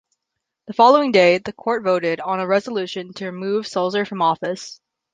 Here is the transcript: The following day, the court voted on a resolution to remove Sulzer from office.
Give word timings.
The 0.65 0.73
following 0.73 1.11
day, 1.11 1.37
the 1.37 1.53
court 1.53 1.83
voted 1.83 2.19
on 2.21 2.39
a 2.39 2.47
resolution 2.47 3.13
to 3.13 3.27
remove 3.27 3.67
Sulzer 3.67 4.03
from 4.03 4.23
office. 4.23 4.81